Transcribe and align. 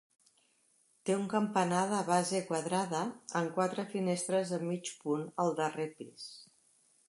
Té 1.09 1.17
un 1.17 1.27
campanar 1.33 1.81
de 1.91 1.99
base 2.07 2.41
quadrada 2.49 3.03
amb 3.41 3.53
quatre 3.61 3.87
finestres 3.95 4.55
de 4.57 4.63
mig 4.73 4.93
punt 5.05 5.31
al 5.45 5.57
darrer 5.65 5.91
pis. 6.01 6.31